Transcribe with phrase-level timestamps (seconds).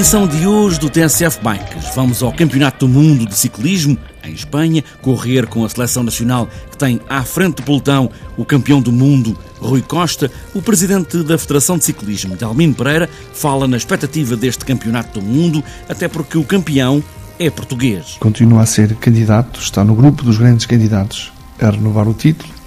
[0.00, 4.82] edição de hoje do TSF Bikes, vamos ao Campeonato do Mundo de Ciclismo, em Espanha,
[5.02, 9.36] correr com a seleção nacional que tem à frente do pelotão o campeão do mundo,
[9.58, 10.30] Rui Costa.
[10.54, 15.62] O presidente da Federação de Ciclismo, Delmino Pereira, fala na expectativa deste Campeonato do Mundo,
[15.86, 17.04] até porque o campeão
[17.38, 18.16] é português.
[18.20, 22.59] Continua a ser candidato, está no grupo dos grandes candidatos a renovar o título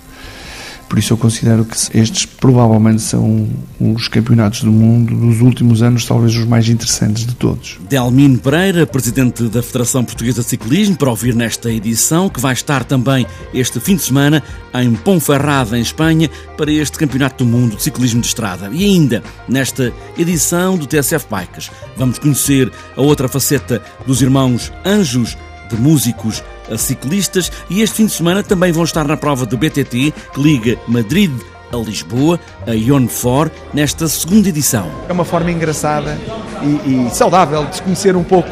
[0.93, 6.05] por isso eu considero que estes provavelmente são os campeonatos do mundo dos últimos anos,
[6.05, 7.79] talvez os mais interessantes de todos.
[7.89, 12.84] Delmino Pereira, presidente da Federação Portuguesa de Ciclismo, para ouvir nesta edição, que vai estar
[12.84, 13.25] também
[13.55, 18.21] este fim de semana em Ponferrada, em Espanha, para este Campeonato do Mundo de Ciclismo
[18.21, 18.70] de Estrada.
[18.71, 25.35] E ainda, nesta edição do TSF Bikes, vamos conhecer a outra faceta dos irmãos Anjos,
[25.71, 29.57] de músicos a ciclistas e este fim de semana também vão estar na prova do
[29.57, 31.31] BTT que liga Madrid
[31.71, 34.91] a Lisboa, a Ion 4, nesta segunda edição.
[35.09, 36.17] É uma forma engraçada
[36.61, 38.49] e, e saudável de se conhecer um pouco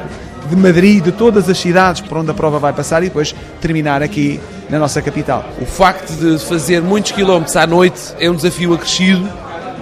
[0.50, 4.02] de Madrid, de todas as cidades por onde a prova vai passar e depois terminar
[4.02, 4.40] aqui
[4.70, 5.46] na nossa capital.
[5.62, 9.28] O facto de fazer muitos quilómetros à noite é um desafio acrescido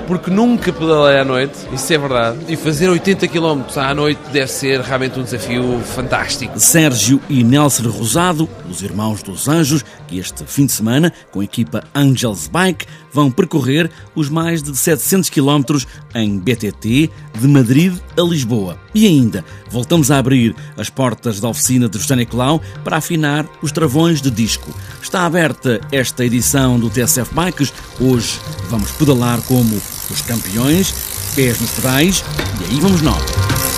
[0.09, 2.39] porque nunca pedalei à noite, isso é verdade.
[2.47, 6.59] E fazer 80 km à noite deve ser realmente um desafio fantástico.
[6.59, 11.43] Sérgio e Nelson Rosado, os irmãos dos Anjos, que este fim de semana, com a
[11.43, 15.77] equipa Angels Bike, vão percorrer os mais de 700 km
[16.15, 18.79] em BTT, de Madrid a Lisboa.
[18.93, 23.71] E ainda, voltamos a abrir as portas da oficina de José Nicolau para afinar os
[23.71, 24.73] travões de disco.
[25.01, 27.73] Está aberta esta edição do TSF Bikes.
[27.99, 30.93] Hoje vamos pedalar como os campeões,
[31.35, 32.23] pés nos pedais,
[32.61, 33.68] e aí vamos nós.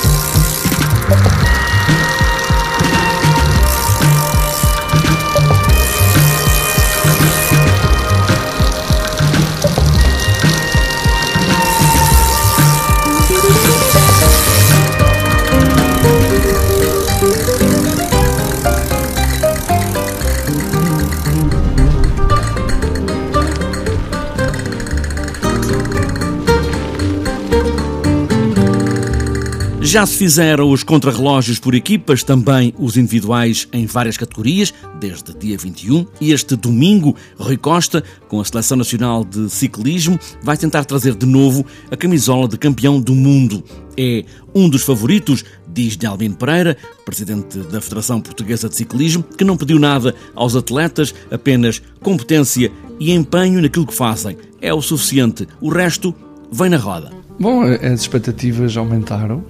[29.92, 35.58] Já se fizeram os contrarrelógios por equipas, também os individuais em várias categorias, desde dia
[35.58, 36.08] 21.
[36.22, 41.26] E este domingo, Rui Costa, com a Seleção Nacional de Ciclismo, vai tentar trazer de
[41.26, 43.66] novo a camisola de campeão do mundo.
[43.98, 44.24] É
[44.56, 49.78] um dos favoritos, diz Nelvin Pereira, presidente da Federação Portuguesa de Ciclismo, que não pediu
[49.78, 54.38] nada aos atletas, apenas competência e empenho naquilo que fazem.
[54.62, 55.46] É o suficiente.
[55.60, 56.16] O resto
[56.50, 57.12] vem na roda.
[57.38, 59.44] Bom, as expectativas aumentaram.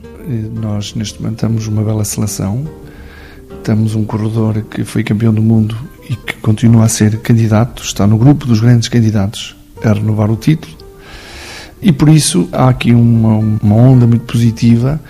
[0.54, 2.68] Nós, neste momento, temos uma bela seleção.
[3.64, 5.78] Temos um corredor que foi campeão do mundo
[6.10, 10.36] e que continua a ser candidato, está no grupo dos grandes candidatos a renovar o
[10.36, 10.76] título.
[11.82, 15.02] E por isso há aqui uma, uma onda muito positiva.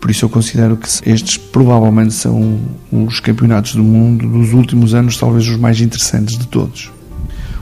[0.00, 5.16] Por isso eu considero que estes provavelmente são os campeonatos do mundo dos últimos anos,
[5.16, 6.90] talvez os mais interessantes de todos.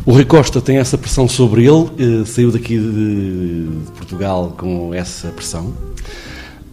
[0.06, 5.28] O Rui Costa tem essa pressão sobre ele, eh, saiu daqui de, Portugal com essa
[5.28, 5.74] pressão?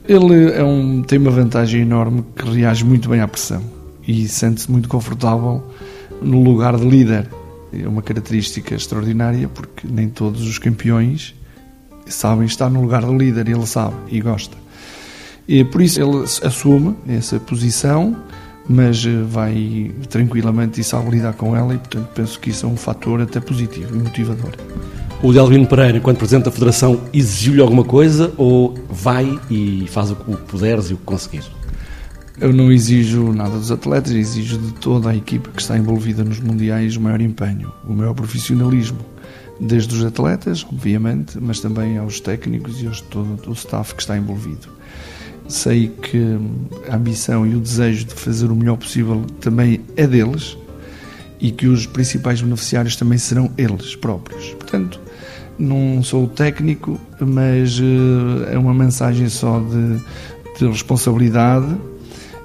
[0.08, 3.62] Ele é um, tem uma vantagem enorme que reage muito bem à pressão
[4.08, 5.62] e sente-se muito confortável
[6.22, 7.30] no lugar de líder.
[7.74, 11.36] É uma característica extraordinária porque nem todos os campeões
[12.06, 14.56] sabem estar no lugar de líder, ele sabe e gosta.
[15.46, 18.16] E por isso ele assume essa posição
[18.70, 22.70] mas eh, vai tranquilamente e sabe lidar com ela e, portanto, penso que isso é
[22.70, 24.52] um fator até positivo e motivador.
[25.22, 30.16] O Delvino Pereira, enquanto Presidente da Federação, exigiu-lhe alguma coisa ou vai e faz o
[30.16, 31.50] que puderes e o que conseguires?
[32.40, 36.40] Eu não exijo nada dos atletas, exijo de toda a equipa que está envolvida nos
[36.40, 39.00] Mundiais o maior empenho, o maior profissionalismo.
[39.60, 44.16] Desde os atletas, obviamente, mas também aos técnicos e aos todo o staff que está
[44.16, 44.78] envolvido
[45.48, 46.38] sei que
[46.90, 50.58] a ambição e o desejo de fazer o melhor possível também é deles
[51.40, 54.54] e que os principais beneficiários também serão eles próprios.
[54.56, 55.00] Portanto,
[55.58, 60.00] não sou técnico, mas uh, é uma mensagem só de,
[60.60, 61.76] de responsabilidade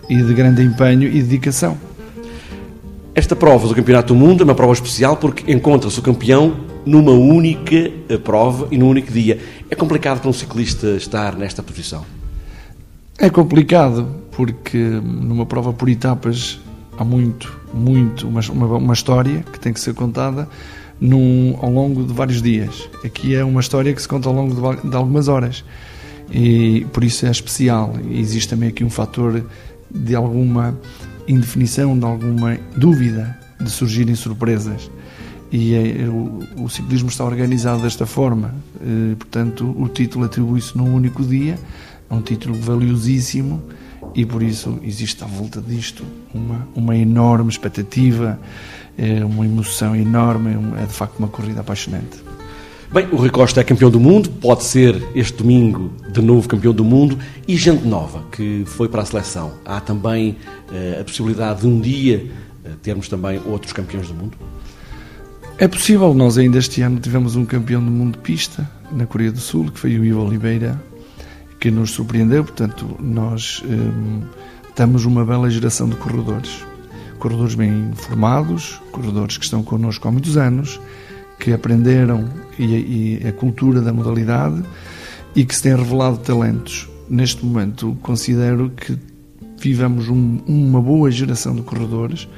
[0.09, 1.77] e de grande empenho e dedicação.
[3.15, 7.13] Esta prova do Campeonato do Mundo é uma prova especial porque encontra-se o campeão numa
[7.13, 9.39] única eh, prova e num único dia.
[9.71, 12.05] É complicado para um ciclista estar nesta posição?
[13.19, 16.59] É complicado, porque numa prova por etapas
[16.97, 18.41] há muito, muito, uma,
[18.77, 20.49] uma, história que tem que ser contada
[21.01, 22.89] num, ao longo de vários dias.
[23.05, 25.65] Aqui é uma história que se conta ao longo de, de algumas horas
[26.31, 27.95] e por isso é especial.
[28.09, 29.45] E existe também aqui um fator
[29.91, 30.79] de alguma
[31.27, 34.91] indefinição, de alguma dúvida de surgirem surpresas.
[35.51, 40.95] E é, o, o, ciclismo está organizado desta forma, e, portanto, o título atribui-se num
[40.95, 41.59] único dia
[42.13, 43.63] é um título valiosíssimo
[44.15, 46.05] e por isso existe à volta disto
[46.35, 48.39] uma, uma enorme expectativa,
[48.97, 50.51] é uma emoção enorme,
[50.81, 52.33] é de facto uma corrida apaixonante.
[52.93, 56.75] Bem, o Rui Costa é campeão do mundo, pode ser este domingo de novo campeão
[56.75, 57.19] do mundo
[57.49, 59.53] e gente nova que foi para a seleção.
[59.65, 60.37] Há também
[60.69, 62.27] uh, a possibilidade de um dia
[62.67, 64.37] uh, termos também outros campeões do mundo?
[65.57, 69.33] É possível, nós ainda este ano tivemos um campeão do mundo de pista na Coreia
[69.33, 70.79] do Sul, que foi o Ivo Oliveira,
[71.63, 72.43] que nos surpreendeu.
[72.43, 74.23] Portanto, nós hum,
[74.75, 76.67] temos uma bela geração de corredores.
[77.21, 80.81] Corredores bem formados, corredores que estão connosco há muitos anos,
[81.39, 82.29] que aprenderam
[82.59, 84.61] e, e a cultura da modalidade
[85.37, 86.91] e que se têm revelado talentos.
[87.09, 88.99] Neste momento, considero que
[89.57, 92.29] vivemos um, uma boa geração de corredores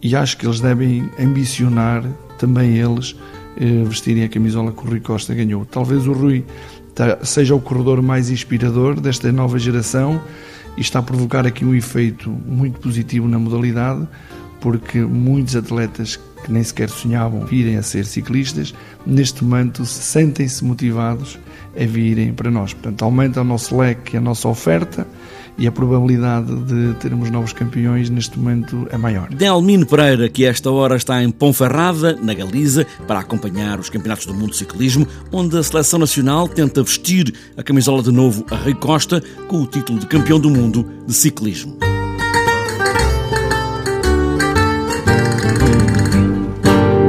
[0.00, 2.04] e acho que eles devem ambicionar
[2.38, 3.16] também eles
[3.56, 5.64] eh, vestirem a camisola que o Rui Costa ganhou.
[5.64, 6.44] Talvez o Rui
[7.22, 10.20] seja o corredor mais inspirador desta nova geração
[10.76, 14.06] e está a provocar aqui um efeito muito positivo na modalidade,
[14.60, 18.74] porque muitos atletas que nem sequer sonhavam virem a ser ciclistas,
[19.04, 21.38] neste momento sentem-se motivados
[21.76, 22.72] a virem para nós.
[22.72, 25.06] Portanto, aumenta o nosso leque, a nossa oferta
[25.58, 29.28] e a probabilidade de termos novos campeões neste momento é maior.
[29.28, 34.34] Delmino Pereira, que esta hora está em Ponferrada, na Galiza, para acompanhar os Campeonatos do
[34.34, 38.74] Mundo de Ciclismo, onde a Seleção Nacional tenta vestir a camisola de novo a Rei
[38.74, 41.97] Costa com o título de campeão do mundo de ciclismo.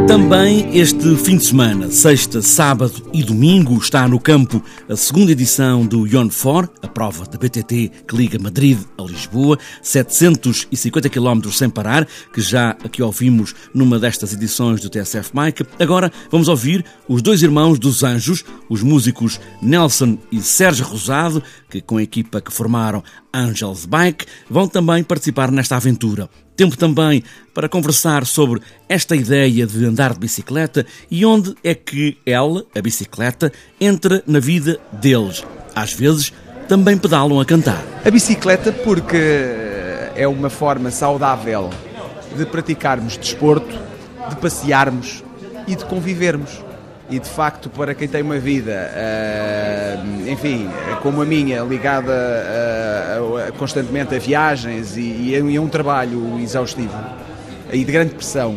[0.10, 4.60] Também este fim de semana, sexta, sábado e domingo, está no campo
[4.90, 9.60] a segunda edição do Yon 4, a prova da BTT que liga Madrid a Lisboa,
[9.84, 15.64] 750 km sem parar, que já aqui ouvimos numa destas edições do TSF Mike.
[15.80, 21.82] Agora vamos ouvir os dois irmãos dos Anjos, os músicos Nelson e Sérgio Rosado, que
[21.82, 26.28] com a equipa que formaram Angels Bike, vão também participar nesta aventura.
[26.60, 27.24] Tempo também
[27.54, 32.82] para conversar sobre esta ideia de andar de bicicleta e onde é que ela, a
[32.82, 35.42] bicicleta, entra na vida deles.
[35.74, 36.34] Às vezes
[36.68, 37.82] também pedalam a cantar.
[38.04, 39.16] A bicicleta, porque
[40.14, 41.70] é uma forma saudável
[42.36, 43.80] de praticarmos desporto,
[44.28, 45.24] de passearmos
[45.66, 46.62] e de convivermos.
[47.10, 50.70] E de facto, para quem tem uma vida, uh, enfim,
[51.02, 56.96] como a minha, ligada uh, constantemente a viagens e, e, a um trabalho exaustivo
[57.74, 58.56] e de grande pressão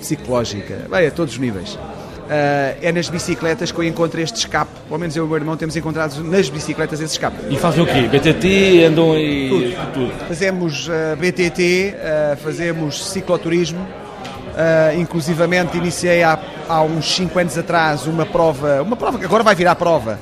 [0.00, 1.78] psicológica, bem, a todos os níveis,
[2.24, 4.70] Uh, é nas bicicletas que eu encontro este escape.
[4.88, 7.36] Pelo menos eu e o meu irmão temos encontrado nas bicicletas esse escape.
[7.50, 8.08] E fazem o quê?
[8.08, 9.92] BTT, andam e tudo.
[9.92, 10.26] tudo.
[10.26, 10.88] Fazemos
[11.18, 11.94] BTT,
[12.42, 13.86] fazemos cicloturismo.
[14.54, 19.42] Uh, inclusivamente iniciei há, há uns 5 anos atrás uma prova, uma prova que agora
[19.42, 20.16] vai virar prova,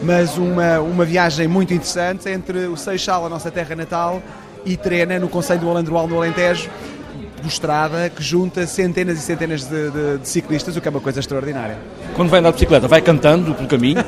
[0.00, 4.22] mas uma, uma viagem muito interessante entre o Seixal, a nossa terra natal,
[4.64, 6.70] e Trena, no Conselho do Alandroal, no Alentejo,
[7.46, 11.20] estrada que junta centenas e centenas de, de, de, ciclistas, o que é uma coisa
[11.20, 11.76] extraordinária.
[12.14, 14.02] Quando vai andar de bicicleta, vai cantando pelo caminho?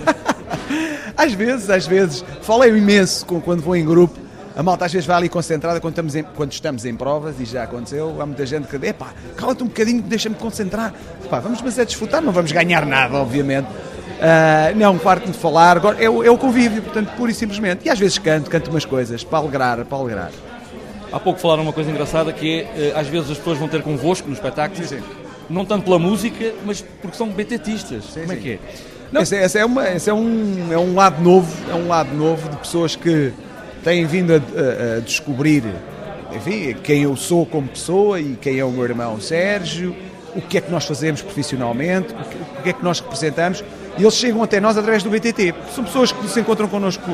[1.16, 2.24] às vezes, às vezes.
[2.40, 4.25] Falei imenso quando vou em grupo.
[4.56, 7.44] A malta às vezes vai ali concentrada quando estamos em, quando estamos em provas, e
[7.44, 8.16] já aconteceu.
[8.18, 10.94] Há muita gente que, epá, cala-te um bocadinho, deixa-me concentrar.
[11.22, 13.66] Epá, vamos mas é desfrutar, não vamos ganhar nada, obviamente.
[13.66, 17.84] Uh, não, farto de falar, agora é o, é o convívio, portanto, pura e simplesmente.
[17.84, 20.30] E às vezes canto, canto umas coisas para alegrar, para alegrar.
[21.12, 23.82] Há pouco falaram uma coisa engraçada que é, eh, às vezes as pessoas vão ter
[23.82, 25.04] convosco no espetáculo, sim, sim.
[25.50, 28.04] não tanto pela música, mas porque são BTTistas.
[28.04, 28.58] Sim, Como é que é?
[29.12, 32.14] Não, esse, esse, é, uma, esse é, um, é um lado novo, é um lado
[32.14, 33.32] novo de pessoas que
[33.86, 34.36] têm vindo a,
[34.96, 35.62] a, descobrir
[36.32, 39.94] enfim, quem eu sou como pessoa e quem é o meu irmão Sérgio,
[40.34, 42.12] o que é que nós fazemos profissionalmente,
[42.58, 43.62] o que é que nós representamos,
[43.96, 45.54] e eles chegam até nós através do BTT.
[45.72, 47.04] São pessoas que se encontram connosco,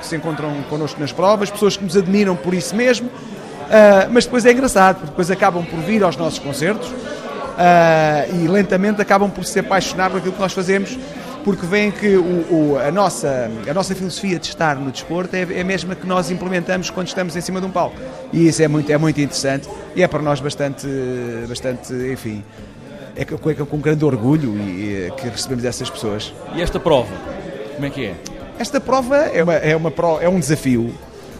[0.00, 4.24] que se encontram connosco nas provas, pessoas que nos admiram por isso mesmo, uh, mas
[4.24, 9.30] depois é engraçado, porque depois acabam por vir aos nossos concertos uh, e lentamente acabam
[9.30, 10.98] por se apaixonar por aquilo que nós fazemos
[11.44, 15.42] porque veem que o, o, a, nossa, a nossa filosofia de estar no desporto é,
[15.42, 17.96] é a mesma que nós implementamos quando estamos em cima de um palco.
[18.32, 20.86] E isso é muito, é muito interessante e é para nós bastante,
[21.48, 22.44] bastante enfim,
[23.16, 26.32] é com, é com grande orgulho e, e, que recebemos essas pessoas.
[26.54, 27.12] E esta prova,
[27.74, 28.14] como é que é?
[28.58, 30.92] Esta prova é, uma, é, uma, é um desafio,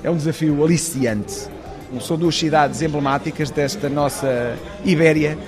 [0.02, 1.48] é um desafio aliciante.
[2.00, 5.38] São duas cidades emblemáticas desta nossa Ibéria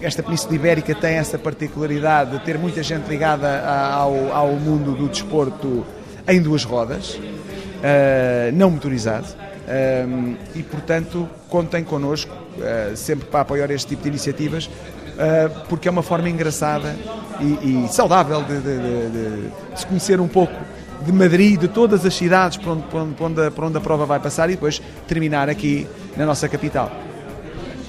[0.00, 5.08] esta Península Ibérica tem essa particularidade de ter muita gente ligada ao, ao mundo do
[5.08, 5.86] desporto
[6.26, 12.32] em duas rodas, uh, não motorizado, uh, e portanto contem connosco
[12.94, 14.68] sempre para apoiar este tipo de iniciativas,
[15.70, 16.94] porque é uma forma engraçada
[17.40, 20.52] e, e saudável de, de, de, de, se conhecer um pouco
[21.02, 23.78] de Madrid, de todas as cidades por onde, por onde, por onde, a, por onde
[23.78, 26.92] a prova vai passar e depois terminar aqui na nossa capital.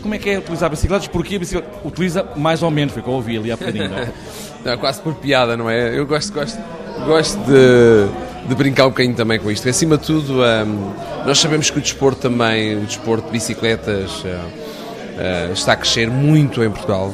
[0.03, 1.07] Como é que é utilizar bicicletas?
[1.07, 3.89] Porque a bicicleta utiliza mais ou menos, foi o que eu ouvi ali há bocadinho.
[3.89, 3.97] Não
[4.73, 4.75] é?
[4.77, 5.97] quase por piada, não é?
[5.97, 6.59] Eu gosto, gosto,
[7.05, 9.67] gosto de, de brincar um bocadinho também com isto.
[9.69, 10.93] Acima de tudo, um,
[11.25, 16.09] nós sabemos que o desporto também, o desporto de bicicletas, uh, uh, está a crescer
[16.09, 17.13] muito em Portugal.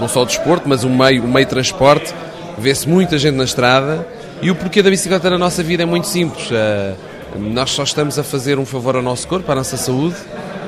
[0.00, 2.14] Não só o desporto, mas o meio, o meio de transporte.
[2.56, 4.06] Vê-se muita gente na estrada
[4.40, 6.50] e o porquê da bicicleta na nossa vida é muito simples.
[6.50, 6.96] Uh,
[7.38, 10.16] nós só estamos a fazer um favor ao nosso corpo, à nossa saúde,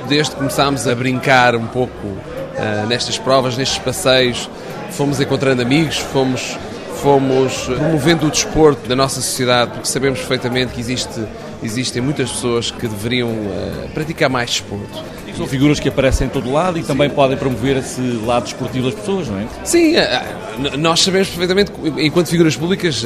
[0.09, 4.49] desde que começámos a brincar um pouco uh, nestas provas, nestes passeios,
[4.91, 6.57] fomos encontrando amigos, fomos,
[7.03, 11.25] fomos promovendo o desporto da nossa sociedade, porque sabemos perfeitamente que existe,
[11.63, 15.03] existem muitas pessoas que deveriam uh, praticar mais desporto.
[15.27, 16.89] E são figuras que aparecem em todo lado e Sim.
[16.89, 19.47] também podem promover esse lado desportivo das pessoas, não é?
[19.65, 23.05] Sim, uh, nós sabemos perfeitamente, enquanto figuras públicas,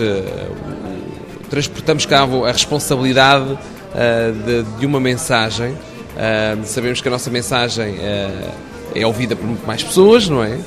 [1.49, 3.59] transportamos cá a responsabilidade
[4.45, 5.75] de, de uma mensagem
[6.19, 8.51] Uh, sabemos que a nossa mensagem uh,
[8.93, 10.59] é ouvida por muito mais pessoas, não é?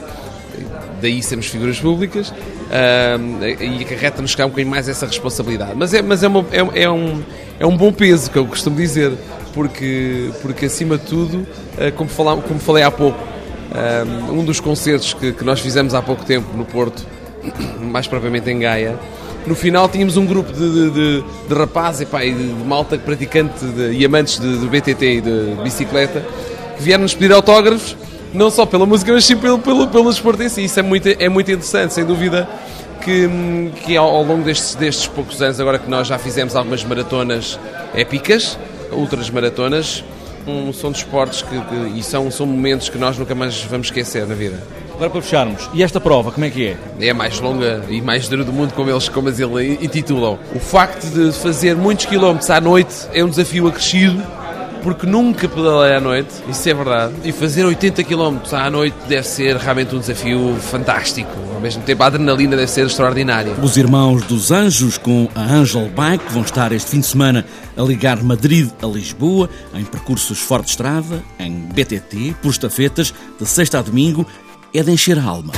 [1.01, 5.73] Daí sermos figuras públicas uh, e acarreta-nos cá um bocadinho mais essa responsabilidade.
[5.75, 7.21] Mas é, mas é, uma, é, é, um,
[7.59, 9.11] é um bom peso, que eu costumo dizer,
[9.53, 11.45] porque, porque acima de tudo,
[11.97, 13.19] como, falar, como falei há pouco,
[14.31, 17.05] um dos concertos que, que nós fizemos há pouco tempo no Porto,
[17.81, 18.97] mais propriamente em Gaia,
[19.45, 23.65] no final tínhamos um grupo de, de, de, de rapazes e de, de malta praticante
[23.91, 26.23] e amantes de, BTT e de bicicleta
[26.77, 27.95] que vieram-nos pedir autógrafos,
[28.33, 30.63] não só pela música, mas sim pelo, pelo, pelo desporto em si.
[30.63, 32.47] Isso é muito, é muito interessante, sem dúvida.
[33.01, 33.27] Que,
[33.83, 37.59] que ao, ao longo destes, destes poucos anos, agora que nós já fizemos algumas maratonas
[37.95, 38.59] épicas,
[38.91, 40.03] ultras maratonas,
[40.47, 44.27] um, são desportos que, que, e são, são momentos que nós nunca mais vamos esquecer
[44.27, 44.61] na vida.
[45.01, 46.77] Agora para fecharmos, e esta prova, como é que é?
[46.99, 49.39] É a mais longa e mais dura do mundo, como eles, como eles
[49.81, 50.37] intitulam.
[50.53, 54.21] O facto de fazer muitos quilómetros à noite é um desafio acrescido,
[54.83, 57.13] porque nunca pedalei à noite, isso é verdade.
[57.23, 61.31] E fazer 80 km à noite deve ser realmente um desafio fantástico.
[61.51, 63.53] Ao mesmo tempo, a adrenalina deve ser extraordinária.
[63.53, 67.43] Os irmãos dos Anjos com a Angel Bike vão estar este fim de semana
[67.75, 73.47] a ligar Madrid a Lisboa, em percursos fora de estrada, em BTT, por estafetas, de
[73.47, 74.27] sexta a domingo
[74.73, 75.53] é de encher a alma.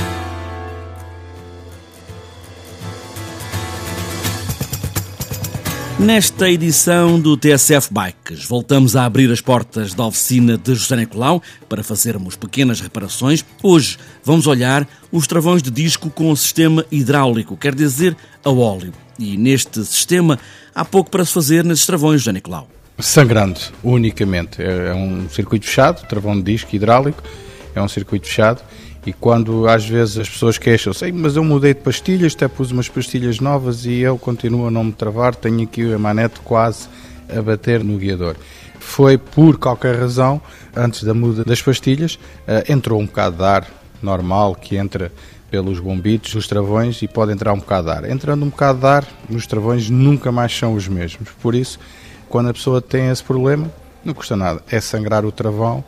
[5.98, 11.40] Nesta edição do TSF Bikes, voltamos a abrir as portas da oficina de José Nicolau
[11.68, 13.44] para fazermos pequenas reparações.
[13.62, 18.92] Hoje vamos olhar os travões de disco com o sistema hidráulico, quer dizer, a óleo.
[19.18, 20.38] E neste sistema
[20.74, 22.68] há pouco para se fazer nesses travões, José Nicolau.
[22.98, 24.62] Sangrando, unicamente.
[24.62, 27.22] É um circuito fechado, travão de disco hidráulico,
[27.74, 28.60] é um circuito fechado
[29.06, 32.88] e quando às vezes as pessoas queixam-se, mas eu mudei de pastilhas, até pus umas
[32.88, 36.88] pastilhas novas e ele continua a não me travar, tenho aqui a manete quase
[37.28, 38.36] a bater no guiador.
[38.78, 40.40] Foi por qualquer razão,
[40.74, 43.66] antes da muda das pastilhas, uh, entrou um bocado de ar
[44.02, 45.10] normal que entra
[45.50, 48.10] pelos bombitos dos travões e pode entrar um bocado de ar.
[48.10, 51.28] Entrando um bocado de ar, os travões nunca mais são os mesmos.
[51.40, 51.78] Por isso,
[52.28, 53.70] quando a pessoa tem esse problema,
[54.04, 54.62] não custa nada.
[54.70, 55.84] É sangrar o travão,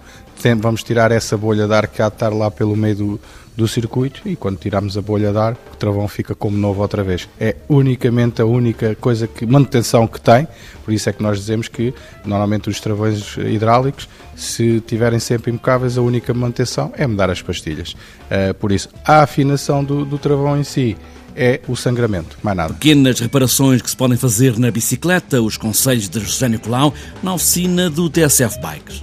[0.60, 3.20] vamos tirar essa bolha de ar que há de estar lá pelo meio do,
[3.56, 7.02] do circuito e quando tirarmos a bolha de ar, o travão fica como novo outra
[7.02, 7.28] vez.
[7.40, 10.46] É unicamente a única coisa que manutenção que tem,
[10.84, 11.94] por isso é que nós dizemos que
[12.24, 17.92] normalmente os travões hidráulicos, se tiverem sempre impecáveis, a única manutenção é mudar as pastilhas.
[18.30, 20.96] Uh, por isso, a afinação do, do travão em si
[21.36, 22.74] é o sangramento, mais nada.
[22.74, 27.90] Pequenas reparações que se podem fazer na bicicleta, os conselhos de José Nicolau, na oficina
[27.90, 29.02] do TSF Bikes.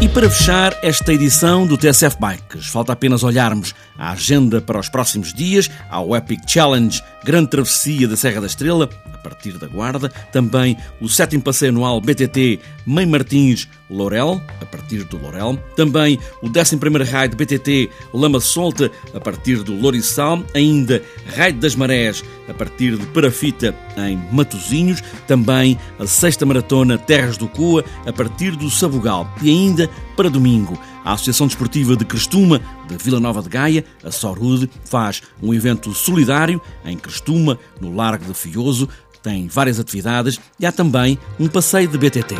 [0.00, 4.88] E para fechar esta edição do TSF Bikes, falta apenas olharmos a agenda para os
[4.88, 10.08] próximos dias, ao Epic Challenge Grande Travessia da Serra da Estrela, a partir da Guarda,
[10.32, 16.48] também o sétimo passeio anual BTT Mãe Martins Lourel, a partir do Lourel, também o
[16.48, 21.02] 11º raio de BTT Lama Solta, a partir do Lourissal, ainda
[21.36, 27.48] Raio das Marés, a partir de Parafita, em Matozinhos, também a sexta maratona Terras do
[27.48, 30.78] Coa, a partir do Sabugal, e ainda para domingo,
[31.08, 35.94] a Associação Desportiva de Crestuma, de Vila Nova de Gaia, a Sorude, faz um evento
[35.94, 38.86] solidário em Crestuma, no Largo de Fioso,
[39.22, 42.34] tem várias atividades e há também um passeio de BTT.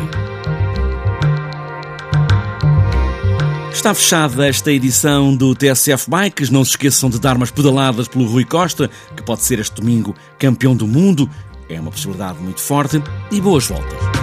[3.73, 6.51] Está fechada esta edição do TSF Bikes.
[6.51, 10.13] Não se esqueçam de dar umas pedaladas pelo Rui Costa, que pode ser este domingo
[10.37, 11.27] campeão do mundo.
[11.67, 13.01] É uma possibilidade muito forte.
[13.31, 14.18] E boas voltas.